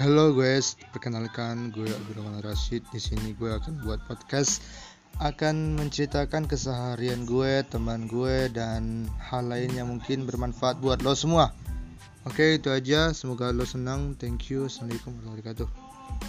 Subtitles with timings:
[0.00, 2.80] Halo guys, perkenalkan gue Abdurrahman Rashid.
[2.88, 4.64] Di sini gue akan buat podcast
[5.20, 11.52] akan menceritakan keseharian gue, teman gue dan hal lain yang mungkin bermanfaat buat lo semua.
[12.24, 13.12] Oke, itu aja.
[13.12, 14.16] Semoga lo senang.
[14.16, 14.68] Thank you.
[14.68, 16.19] Assalamualaikum warahmatullahi wabarakatuh.